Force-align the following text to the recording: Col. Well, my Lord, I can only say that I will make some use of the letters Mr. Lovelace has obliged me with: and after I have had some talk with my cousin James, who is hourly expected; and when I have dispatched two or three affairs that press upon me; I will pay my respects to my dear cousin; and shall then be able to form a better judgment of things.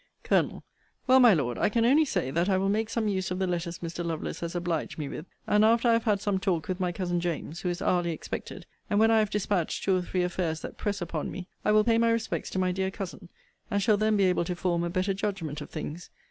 Col. 0.23 0.63
Well, 1.05 1.19
my 1.19 1.31
Lord, 1.35 1.59
I 1.59 1.69
can 1.69 1.85
only 1.85 2.05
say 2.05 2.31
that 2.31 2.49
I 2.49 2.57
will 2.57 2.69
make 2.69 2.89
some 2.89 3.07
use 3.07 3.29
of 3.29 3.37
the 3.37 3.45
letters 3.45 3.77
Mr. 3.85 4.03
Lovelace 4.03 4.39
has 4.39 4.55
obliged 4.55 4.97
me 4.97 5.07
with: 5.07 5.27
and 5.45 5.63
after 5.63 5.87
I 5.89 5.93
have 5.93 6.05
had 6.05 6.19
some 6.21 6.39
talk 6.39 6.67
with 6.67 6.79
my 6.79 6.91
cousin 6.91 7.19
James, 7.19 7.61
who 7.61 7.69
is 7.69 7.83
hourly 7.83 8.09
expected; 8.09 8.65
and 8.89 8.99
when 8.99 9.11
I 9.11 9.19
have 9.19 9.29
dispatched 9.29 9.83
two 9.83 9.95
or 9.97 10.01
three 10.01 10.23
affairs 10.23 10.61
that 10.61 10.79
press 10.79 11.03
upon 11.03 11.29
me; 11.29 11.47
I 11.63 11.71
will 11.71 11.83
pay 11.83 11.99
my 11.99 12.09
respects 12.09 12.49
to 12.49 12.57
my 12.57 12.71
dear 12.71 12.89
cousin; 12.89 13.29
and 13.69 13.79
shall 13.79 13.95
then 13.95 14.17
be 14.17 14.23
able 14.23 14.43
to 14.45 14.55
form 14.55 14.83
a 14.83 14.89
better 14.89 15.13
judgment 15.13 15.61
of 15.61 15.69
things. 15.69 16.09